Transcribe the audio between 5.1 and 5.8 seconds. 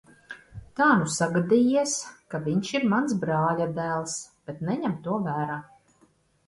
vērā.